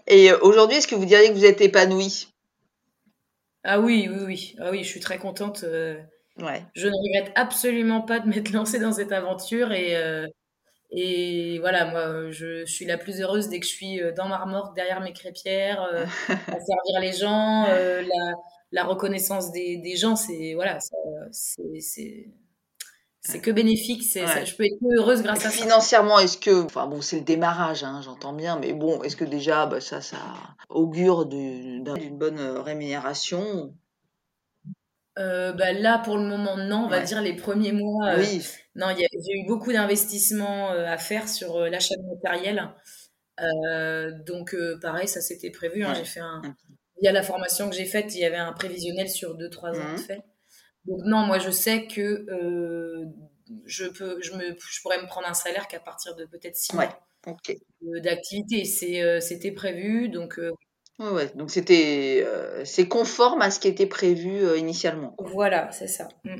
Et 0.06 0.32
euh, 0.32 0.38
aujourd'hui, 0.40 0.78
est-ce 0.78 0.88
que 0.88 0.94
vous 0.94 1.04
diriez 1.04 1.28
que 1.28 1.34
vous 1.34 1.44
êtes 1.44 1.60
épanoui? 1.60 2.28
Ah 3.64 3.78
oui, 3.78 4.08
oui, 4.10 4.18
oui, 4.26 4.54
ah 4.58 4.70
oui, 4.70 4.82
je 4.82 4.88
suis 4.88 5.00
très 5.00 5.18
contente. 5.18 5.64
euh, 5.64 6.00
Ouais. 6.38 6.64
Je 6.74 6.88
ne 6.88 6.94
regrette 6.94 7.32
absolument 7.34 8.00
pas 8.00 8.20
de 8.20 8.28
m'être 8.28 8.50
lancée 8.52 8.78
dans 8.78 8.92
cette 8.92 9.12
aventure 9.12 9.72
et, 9.72 9.96
euh, 9.96 10.26
Et 10.90 11.58
voilà, 11.60 11.86
moi, 11.86 12.30
je 12.30 12.64
suis 12.66 12.84
la 12.84 12.98
plus 12.98 13.20
heureuse 13.20 13.48
dès 13.48 13.60
que 13.60 13.66
je 13.66 13.72
suis 13.72 14.00
dans 14.16 14.28
ma 14.28 14.38
remorque, 14.38 14.74
derrière 14.76 15.00
mes 15.00 15.12
crêpières, 15.12 15.82
à 16.28 16.60
servir 16.60 17.00
les 17.00 17.12
gens, 17.12 17.66
la, 17.66 18.34
la, 18.72 18.84
reconnaissance 18.84 19.52
des, 19.52 19.78
des 19.78 19.96
gens, 19.96 20.16
c'est 20.16 20.52
voilà, 20.54 20.78
c'est 23.24 23.40
que 23.40 23.50
bénéfique. 23.50 24.02
C'est, 24.02 24.26
je 24.44 24.56
peux 24.56 24.64
être 24.64 24.78
heureuse 24.96 25.22
grâce 25.22 25.46
à 25.46 25.50
ça. 25.50 25.62
Financièrement, 25.62 26.18
est-ce 26.18 26.36
que, 26.36 26.64
enfin 26.64 26.86
bon, 26.88 27.00
c'est 27.00 27.18
le 27.18 27.24
démarrage, 27.24 27.84
hein, 27.84 28.00
j'entends 28.02 28.32
bien, 28.32 28.58
mais 28.58 28.72
bon, 28.72 29.02
est-ce 29.02 29.16
que 29.16 29.24
déjà, 29.24 29.66
bah, 29.66 29.80
ça, 29.80 30.00
ça 30.00 30.18
augure 30.68 31.26
d'une 31.26 31.84
bonne 32.18 32.38
euh, 32.38 32.60
rémunération 32.60 33.74
euh, 35.18 35.52
bah, 35.52 35.72
là, 35.72 35.98
pour 35.98 36.16
le 36.16 36.24
moment, 36.24 36.56
non. 36.56 36.84
On 36.84 36.88
va 36.88 37.00
dire 37.00 37.20
les 37.20 37.34
premiers 37.34 37.72
mois. 37.72 38.10
Euh, 38.10 38.18
oui. 38.20 38.42
non, 38.74 38.86
j'ai 38.96 39.32
eu 39.38 39.46
beaucoup 39.46 39.72
d'investissements 39.72 40.70
à 40.70 40.96
faire 40.98 41.28
sur 41.28 41.60
l'achat 41.60 41.94
de 41.96 42.14
matériel. 42.14 42.70
donc, 44.26 44.56
pareil, 44.80 45.08
ça 45.08 45.20
s'était 45.20 45.50
prévu. 45.50 45.84
Hein, 45.84 45.94
j'ai 45.94 46.04
fait 46.04 46.20
un. 46.20 46.42
Via 47.00 47.10
la 47.10 47.22
formation 47.22 47.68
que 47.68 47.74
j'ai 47.74 47.86
faite, 47.86 48.14
il 48.14 48.20
y 48.20 48.24
avait 48.24 48.36
un 48.36 48.52
prévisionnel 48.52 49.08
sur 49.08 49.36
2-3 49.36 49.70
ans 49.70 49.72
de 49.72 49.94
mmh. 49.94 49.98
fait. 49.98 50.22
Donc 50.84 51.00
non, 51.04 51.26
moi 51.26 51.38
je 51.38 51.50
sais 51.50 51.86
que 51.86 52.26
euh, 52.30 53.04
je 53.66 53.86
peux, 53.86 54.20
je 54.20 54.32
me, 54.32 54.56
je 54.58 54.82
pourrais 54.82 55.00
me 55.00 55.06
prendre 55.06 55.28
un 55.28 55.34
salaire 55.34 55.68
qu'à 55.68 55.80
partir 55.80 56.16
de 56.16 56.24
peut-être 56.24 56.56
six 56.56 56.74
mois 56.74 56.88
d'activité. 57.82 58.64
C'est, 58.64 59.02
euh, 59.02 59.20
c'était 59.20 59.52
prévu, 59.52 60.08
donc. 60.08 60.40
Euh, 61.00 61.14
ouais, 61.14 61.30
donc 61.34 61.50
c'était, 61.50 62.24
c'est 62.64 62.86
conforme 62.86 63.42
à 63.42 63.50
ce 63.50 63.58
qui 63.58 63.68
était 63.68 63.86
prévu 63.86 64.56
initialement. 64.56 65.16
Voilà, 65.18 65.70
c'est 65.72 65.88
ça. 65.88 66.08
Mm. 66.24 66.36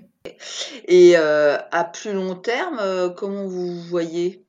Et 0.87 1.17
à 1.17 1.91
plus 1.93 2.13
long 2.13 2.37
terme, 2.37 3.15
comment 3.17 3.47
vous 3.47 3.81
voyez? 3.83 4.45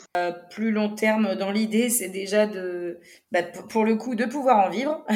Plus 0.52 0.72
long 0.72 0.94
terme, 0.94 1.36
dans 1.36 1.52
l'idée, 1.52 1.90
c'est 1.90 2.10
déjà 2.10 2.46
de, 2.46 3.00
bah, 3.32 3.44
pour 3.44 3.86
le 3.86 3.96
coup, 3.96 4.16
de 4.16 4.26
pouvoir 4.26 4.68
en 4.68 4.70
vivre. 4.70 5.04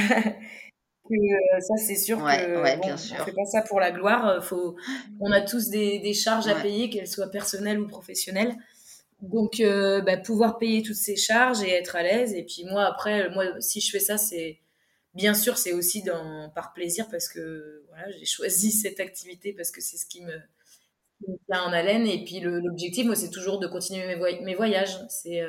Euh, 1.12 1.60
ça, 1.60 1.76
c'est 1.78 1.96
sûr 1.96 2.18
que 2.18 2.24
ouais, 2.24 2.78
bon, 2.78 2.94
on 2.94 2.98
fait 2.98 3.32
pas 3.32 3.46
ça 3.46 3.62
pour 3.62 3.80
la 3.80 3.92
gloire. 3.92 4.28
Euh, 4.28 4.42
faut, 4.42 4.76
on 5.20 5.32
a 5.32 5.42
tous 5.42 5.70
des, 5.70 6.00
des 6.00 6.14
charges 6.14 6.48
à 6.48 6.56
payer, 6.56 6.90
qu'elles 6.90 7.08
soient 7.08 7.30
personnelles 7.30 7.80
ou 7.80 7.88
professionnelles. 7.88 8.56
Donc, 9.22 9.60
euh, 9.60 10.02
bah, 10.02 10.18
pouvoir 10.18 10.58
payer 10.58 10.84
toutes 10.84 10.96
ces 10.96 11.16
charges 11.16 11.64
et 11.64 11.72
être 11.72 11.96
à 11.96 12.04
l'aise. 12.04 12.34
Et 12.34 12.44
puis 12.44 12.66
moi, 12.66 12.86
après, 12.86 13.30
moi, 13.30 13.46
si 13.60 13.80
je 13.82 13.90
fais 13.92 14.00
ça, 14.00 14.18
c'est 14.18 14.60
bien 15.18 15.34
sûr, 15.34 15.58
c'est 15.58 15.74
aussi 15.74 16.04
dans, 16.04 16.50
par 16.56 16.74
plaisir 16.74 17.08
parce 17.12 17.28
que 17.28 17.84
voilà, 17.90 18.10
j'ai 18.12 18.26
choisi 18.26 18.72
cette 18.84 19.02
activité 19.02 19.52
parce 19.54 19.72
que 19.72 19.82
c'est 19.82 19.98
ce 19.98 20.06
qui 20.06 20.22
me, 20.22 20.34
me 21.28 21.38
tient 21.50 21.64
en 21.64 21.74
haleine. 21.74 22.08
Et 22.08 22.24
puis 22.24 22.40
l'objectif, 22.40 23.06
moi, 23.06 23.16
c'est 23.16 23.32
toujours 23.32 23.60
de 23.60 23.68
continuer 23.68 24.16
mes, 24.16 24.42
mes 24.42 24.56
voyages. 24.56 24.98
C'est 25.10 25.42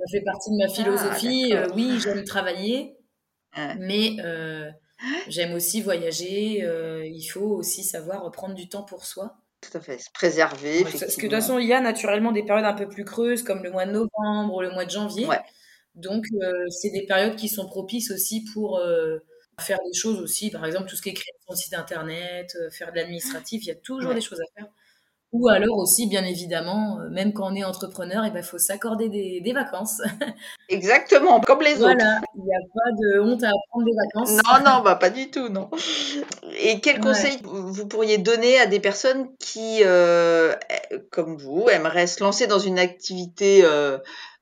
ça 0.00 0.18
fait 0.18 0.24
partie 0.24 0.50
de 0.50 0.56
ma 0.56 0.64
ah, 0.64 0.74
philosophie. 0.74 1.54
oui, 1.74 2.00
j'aime 2.00 2.24
travailler, 2.24 2.96
mais 3.78 4.16
euh, 4.24 4.70
j'aime 5.28 5.52
aussi 5.54 5.82
voyager. 5.82 6.62
Euh, 6.62 7.06
il 7.06 7.24
faut 7.24 7.40
aussi 7.40 7.84
savoir 7.84 8.30
prendre 8.30 8.54
du 8.54 8.68
temps 8.68 8.82
pour 8.82 9.04
soi. 9.04 9.36
Tout 9.60 9.76
à 9.76 9.80
fait, 9.80 9.98
se 9.98 10.10
préserver. 10.10 10.84
parce 10.84 10.98
que 10.98 11.06
de 11.06 11.20
toute 11.20 11.30
façon, 11.32 11.58
il 11.58 11.66
y 11.66 11.74
a 11.74 11.80
naturellement 11.80 12.32
des 12.32 12.42
périodes 12.42 12.64
un 12.64 12.72
peu 12.72 12.88
plus 12.88 13.04
creuses, 13.04 13.42
comme 13.42 13.62
le 13.62 13.70
mois 13.70 13.84
de 13.84 13.92
novembre 13.92 14.54
ou 14.54 14.62
le 14.62 14.70
mois 14.70 14.86
de 14.86 14.90
janvier. 14.90 15.26
Donc, 16.00 16.26
euh, 16.42 16.68
c'est 16.70 16.90
des 16.90 17.06
périodes 17.06 17.36
qui 17.36 17.48
sont 17.48 17.66
propices 17.66 18.10
aussi 18.10 18.44
pour 18.52 18.80
faire 19.60 19.78
des 19.84 19.92
choses 19.92 20.20
aussi. 20.20 20.50
Par 20.50 20.64
exemple, 20.64 20.88
tout 20.88 20.96
ce 20.96 21.02
qui 21.02 21.10
est 21.10 21.14
création 21.14 21.52
de 21.52 21.56
site 21.56 21.74
internet, 21.74 22.56
faire 22.70 22.92
de 22.92 22.96
l'administratif, 22.96 23.62
il 23.64 23.68
y 23.68 23.72
a 23.72 23.76
toujours 23.76 24.14
des 24.14 24.20
choses 24.20 24.40
à 24.40 24.44
faire. 24.56 24.70
Ou 25.32 25.48
alors 25.48 25.78
aussi, 25.78 26.08
bien 26.08 26.24
évidemment, 26.24 26.98
euh, 26.98 27.08
même 27.08 27.32
quand 27.32 27.52
on 27.52 27.54
est 27.54 27.62
entrepreneur, 27.62 28.24
il 28.24 28.30
eh 28.30 28.32
ben, 28.32 28.42
faut 28.42 28.58
s'accorder 28.58 29.08
des, 29.08 29.40
des, 29.40 29.52
vacances. 29.52 30.02
Exactement, 30.68 31.40
comme 31.40 31.60
les 31.60 31.74
autres. 31.74 31.94
Voilà, 31.94 32.20
il 32.34 32.42
n'y 32.42 32.52
a 32.52 32.60
pas 32.74 32.90
de 32.90 33.20
honte 33.20 33.44
à 33.44 33.52
prendre 33.68 33.86
des 33.86 33.92
vacances. 33.94 34.32
Non, 34.32 34.64
non, 34.64 34.82
bah, 34.82 34.96
pas 34.96 35.10
du 35.10 35.30
tout, 35.30 35.48
non. 35.48 35.70
Et 36.58 36.80
quels 36.80 36.98
conseils 36.98 37.38
vous 37.44 37.86
pourriez 37.86 38.18
donner 38.18 38.58
à 38.58 38.66
des 38.66 38.80
personnes 38.80 39.28
qui, 39.38 39.82
euh, 39.84 40.52
comme 41.12 41.36
vous, 41.36 41.68
aimeraient 41.68 42.08
se 42.08 42.24
lancer 42.24 42.48
dans 42.48 42.58
une 42.58 42.80
activité 42.80 43.60
euh, 43.62 43.98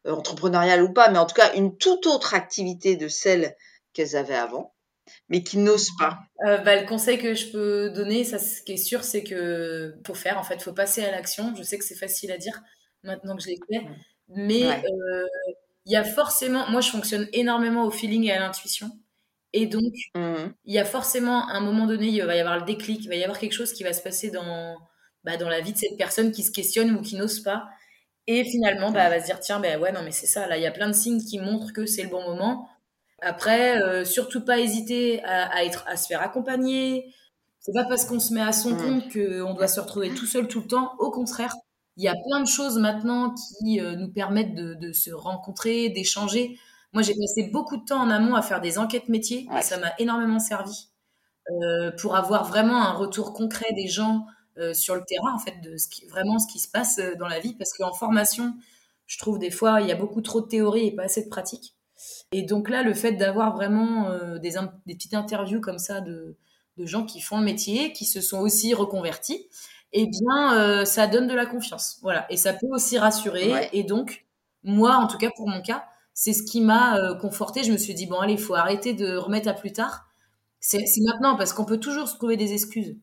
entrepreneuriale 0.08 0.82
ou 0.82 0.92
pas, 0.92 1.10
mais 1.10 1.18
en 1.18 1.26
tout 1.26 1.34
cas 1.34 1.52
une 1.54 1.76
toute 1.76 2.06
autre 2.06 2.34
activité 2.34 2.96
de 2.96 3.08
celle 3.08 3.56
qu'elles 3.92 4.16
avaient 4.16 4.34
avant 4.34 4.74
mais 5.28 5.42
qui 5.42 5.58
n'osent 5.58 5.94
pas 5.98 6.18
euh, 6.46 6.58
bah, 6.58 6.80
Le 6.80 6.86
conseil 6.86 7.18
que 7.18 7.34
je 7.34 7.50
peux 7.50 7.90
donner, 7.90 8.24
ça, 8.24 8.38
ce 8.38 8.62
qui 8.62 8.72
est 8.72 8.76
sûr, 8.76 9.04
c'est 9.04 9.22
que 9.22 9.94
faut 10.06 10.14
faire, 10.14 10.38
en 10.38 10.42
fait, 10.42 10.62
faut 10.62 10.72
passer 10.72 11.04
à 11.04 11.10
l'action. 11.10 11.54
Je 11.56 11.62
sais 11.62 11.78
que 11.78 11.84
c'est 11.84 11.96
facile 11.96 12.32
à 12.32 12.38
dire 12.38 12.60
maintenant 13.04 13.36
que 13.36 13.42
je 13.42 13.48
l'ai 13.48 13.58
fait, 13.70 13.86
mais 14.28 14.64
euh, 14.64 15.26
il 15.86 15.92
y 15.92 15.96
a 15.96 16.04
forcément, 16.04 16.68
moi 16.68 16.80
je 16.80 16.90
fonctionne 16.90 17.28
énormément 17.32 17.84
au 17.84 17.90
feeling 17.90 18.24
et 18.24 18.32
à 18.32 18.40
l'intuition. 18.40 18.90
Et 19.52 19.66
donc, 19.66 19.94
mmh. 20.14 20.48
il 20.66 20.74
y 20.74 20.78
a 20.78 20.84
forcément 20.84 21.48
un 21.48 21.60
moment 21.60 21.86
donné, 21.86 22.08
il 22.08 22.22
va 22.22 22.36
y 22.36 22.40
avoir 22.40 22.58
le 22.58 22.64
déclic, 22.64 23.04
il 23.04 23.08
va 23.08 23.14
y 23.14 23.22
avoir 23.22 23.38
quelque 23.38 23.54
chose 23.54 23.72
qui 23.72 23.82
va 23.82 23.92
se 23.92 24.02
passer 24.02 24.30
dans, 24.30 24.76
bah, 25.24 25.36
dans 25.36 25.48
la 25.48 25.60
vie 25.60 25.72
de 25.72 25.78
cette 25.78 25.96
personne 25.96 26.32
qui 26.32 26.42
se 26.42 26.50
questionne 26.50 26.90
ou 26.94 27.00
qui 27.00 27.16
n'ose 27.16 27.40
pas. 27.40 27.68
Et 28.30 28.44
finalement, 28.44 28.90
bah, 28.92 29.04
elle 29.04 29.10
va 29.12 29.20
se 29.20 29.24
dire, 29.24 29.40
tiens, 29.40 29.58
ben 29.58 29.80
ouais, 29.80 29.90
non, 29.90 30.02
mais 30.04 30.10
c'est 30.10 30.26
ça, 30.26 30.46
là, 30.46 30.58
il 30.58 30.62
y 30.62 30.66
a 30.66 30.70
plein 30.70 30.88
de 30.88 30.92
signes 30.92 31.24
qui 31.24 31.38
montrent 31.38 31.72
que 31.72 31.86
c'est 31.86 32.02
le 32.02 32.10
bon 32.10 32.22
moment. 32.22 32.68
Après, 33.22 33.82
euh, 33.82 34.04
surtout 34.04 34.44
pas 34.44 34.58
hésiter 34.58 35.24
à, 35.24 35.64
être, 35.64 35.84
à 35.88 35.96
se 35.96 36.06
faire 36.06 36.20
accompagner. 36.20 37.12
C'est 37.58 37.72
pas 37.72 37.84
parce 37.84 38.04
qu'on 38.04 38.20
se 38.20 38.34
met 38.34 38.42
à 38.42 38.52
son 38.52 38.72
mmh. 38.72 38.76
compte 38.76 39.12
qu'on 39.12 39.54
doit 39.54 39.66
se 39.66 39.80
retrouver 39.80 40.10
tout 40.10 40.26
seul 40.26 40.46
tout 40.46 40.60
le 40.60 40.66
temps. 40.66 40.92
Au 40.98 41.10
contraire, 41.10 41.54
il 41.96 42.04
y 42.04 42.08
a 42.08 42.14
plein 42.28 42.40
de 42.40 42.46
choses 42.46 42.78
maintenant 42.78 43.34
qui 43.34 43.80
euh, 43.80 43.96
nous 43.96 44.12
permettent 44.12 44.54
de, 44.54 44.92
se 44.92 45.10
rencontrer, 45.10 45.88
d'échanger. 45.88 46.58
Moi, 46.92 47.02
j'ai 47.02 47.14
passé 47.14 47.50
beaucoup 47.50 47.78
de 47.78 47.84
temps 47.84 48.00
en 48.00 48.10
amont 48.10 48.34
à 48.34 48.42
faire 48.42 48.60
des 48.60 48.78
enquêtes 48.78 49.08
métiers 49.08 49.48
et 49.58 49.62
ça 49.62 49.78
m'a 49.78 49.92
énormément 49.98 50.38
servi 50.38 50.90
euh, 51.50 51.90
pour 51.98 52.14
avoir 52.14 52.44
vraiment 52.44 52.82
un 52.82 52.92
retour 52.92 53.32
concret 53.32 53.72
des 53.74 53.88
gens 53.88 54.26
sur 54.74 54.94
le 54.94 55.02
terrain, 55.06 55.34
en 55.34 55.38
fait, 55.38 55.60
de 55.60 55.76
ce 55.76 55.88
qui, 55.88 56.06
vraiment 56.06 56.38
ce 56.38 56.46
qui 56.50 56.58
se 56.58 56.68
passe 56.68 57.00
dans 57.18 57.28
la 57.28 57.40
vie. 57.40 57.54
Parce 57.54 57.72
qu'en 57.72 57.92
formation, 57.92 58.54
je 59.06 59.18
trouve 59.18 59.38
des 59.38 59.50
fois, 59.50 59.80
il 59.80 59.88
y 59.88 59.92
a 59.92 59.96
beaucoup 59.96 60.20
trop 60.20 60.40
de 60.40 60.46
théorie 60.46 60.86
et 60.86 60.90
pas 60.94 61.04
assez 61.04 61.24
de 61.24 61.28
pratique. 61.28 61.74
Et 62.30 62.42
donc 62.42 62.68
là, 62.68 62.82
le 62.82 62.94
fait 62.94 63.12
d'avoir 63.12 63.54
vraiment 63.54 64.08
euh, 64.10 64.38
des, 64.38 64.54
des, 64.86 64.94
petites 64.94 65.14
interviews 65.14 65.60
comme 65.60 65.78
ça 65.78 66.00
de, 66.00 66.36
de, 66.76 66.86
gens 66.86 67.04
qui 67.04 67.20
font 67.20 67.38
le 67.38 67.44
métier, 67.44 67.92
qui 67.92 68.04
se 68.04 68.20
sont 68.20 68.38
aussi 68.38 68.74
reconvertis, 68.74 69.48
eh 69.92 70.06
bien, 70.06 70.54
euh, 70.58 70.84
ça 70.84 71.06
donne 71.06 71.26
de 71.26 71.34
la 71.34 71.46
confiance. 71.46 71.98
Voilà. 72.02 72.30
Et 72.30 72.36
ça 72.36 72.52
peut 72.52 72.68
aussi 72.70 72.98
rassurer. 72.98 73.68
Et 73.72 73.82
donc, 73.82 74.26
moi, 74.62 74.96
en 74.96 75.06
tout 75.06 75.18
cas 75.18 75.30
pour 75.34 75.48
mon 75.48 75.62
cas, 75.62 75.86
c'est 76.12 76.34
ce 76.34 76.42
qui 76.42 76.60
m'a 76.60 76.98
euh, 76.98 77.14
conforté. 77.14 77.64
Je 77.64 77.72
me 77.72 77.78
suis 77.78 77.94
dit, 77.94 78.06
bon, 78.06 78.18
allez, 78.20 78.34
il 78.34 78.40
faut 78.40 78.54
arrêter 78.54 78.92
de 78.92 79.16
remettre 79.16 79.48
à 79.48 79.54
plus 79.54 79.72
tard. 79.72 80.04
C'est 80.60 80.84
maintenant, 81.06 81.36
parce 81.36 81.52
qu'on 81.52 81.64
peut 81.64 81.78
toujours 81.78 82.08
se 82.08 82.16
trouver 82.16 82.36
des 82.36 82.52
excuses. 82.52 82.96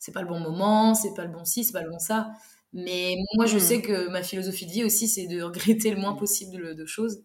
C'est 0.00 0.12
pas 0.12 0.22
le 0.22 0.28
bon 0.28 0.40
moment, 0.40 0.94
c'est 0.94 1.14
pas 1.14 1.24
le 1.24 1.30
bon 1.30 1.44
ci, 1.44 1.62
c'est 1.62 1.72
pas 1.72 1.82
le 1.82 1.90
bon 1.90 2.00
ça. 2.00 2.32
Mais 2.72 3.16
moi, 3.36 3.46
je 3.46 3.56
mmh. 3.56 3.60
sais 3.60 3.82
que 3.82 4.08
ma 4.08 4.22
philosophie 4.22 4.66
de 4.66 4.72
vie 4.72 4.84
aussi, 4.84 5.08
c'est 5.08 5.26
de 5.26 5.42
regretter 5.42 5.90
le 5.90 6.00
moins 6.00 6.14
possible 6.14 6.74
de 6.74 6.86
choses. 6.86 7.22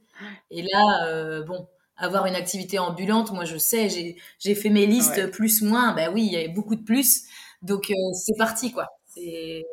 Et 0.51 0.61
là, 0.63 1.07
euh, 1.07 1.43
bon, 1.43 1.67
avoir 1.97 2.25
une 2.25 2.35
activité 2.35 2.79
ambulante, 2.79 3.31
moi 3.31 3.45
je 3.45 3.57
sais, 3.57 3.89
j'ai 4.39 4.55
fait 4.55 4.69
mes 4.69 4.85
listes 4.85 5.31
plus 5.31 5.61
moins, 5.61 5.93
ben 5.93 6.11
oui, 6.13 6.25
il 6.25 6.33
y 6.33 6.37
avait 6.37 6.49
beaucoup 6.49 6.75
de 6.75 6.83
plus, 6.83 7.23
donc 7.61 7.89
euh, 7.91 8.13
c'est 8.13 8.37
parti 8.37 8.71
quoi. 8.71 8.87
Il 9.17 9.63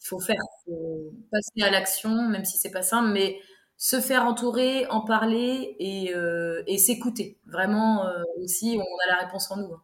faut 0.00 0.20
faire, 0.20 0.36
faut 0.66 1.12
passer 1.30 1.62
à 1.62 1.70
l'action, 1.70 2.28
même 2.28 2.44
si 2.44 2.58
c'est 2.58 2.70
pas 2.70 2.82
simple, 2.82 3.10
mais 3.12 3.38
se 3.76 4.00
faire 4.00 4.24
entourer, 4.24 4.86
en 4.88 5.02
parler 5.02 5.76
et, 5.78 6.14
euh, 6.14 6.62
et 6.66 6.78
s'écouter. 6.78 7.38
Vraiment 7.46 8.06
aussi, 8.42 8.78
on 8.78 9.10
a 9.10 9.16
la 9.16 9.24
réponse 9.24 9.50
en 9.50 9.56
nous. 9.58 9.72
Hein. 9.72 9.82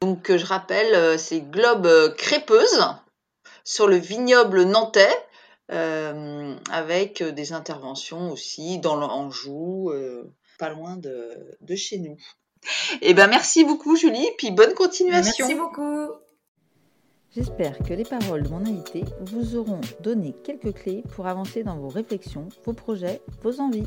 Donc 0.00 0.34
je 0.34 0.46
rappelle, 0.46 1.18
c'est 1.18 1.40
Globe 1.40 2.14
Crêpeuse 2.16 2.84
sur 3.64 3.86
le 3.86 3.96
vignoble 3.96 4.62
nantais. 4.62 5.16
Euh, 5.72 6.56
avec 6.72 7.20
euh, 7.20 7.30
des 7.30 7.52
interventions 7.52 8.32
aussi 8.32 8.80
dans 8.80 8.96
l'Anjou, 8.96 9.90
euh, 9.90 10.34
pas 10.58 10.68
loin 10.68 10.96
de, 10.96 11.56
de, 11.60 11.76
chez 11.76 11.98
nous. 11.98 12.16
Eh 13.02 13.14
ben 13.14 13.28
merci 13.28 13.64
beaucoup 13.64 13.94
Julie, 13.94 14.26
puis 14.36 14.50
bonne 14.50 14.74
continuation. 14.74 15.46
Merci 15.46 15.54
beaucoup. 15.54 16.08
J'espère 17.36 17.78
que 17.78 17.94
les 17.94 18.02
paroles 18.02 18.42
de 18.42 18.48
mon 18.48 18.66
invité 18.66 19.04
vous 19.20 19.54
auront 19.54 19.80
donné 20.00 20.34
quelques 20.42 20.74
clés 20.74 21.04
pour 21.14 21.28
avancer 21.28 21.62
dans 21.62 21.76
vos 21.76 21.88
réflexions, 21.88 22.48
vos 22.64 22.72
projets, 22.72 23.22
vos 23.42 23.60
envies. 23.60 23.86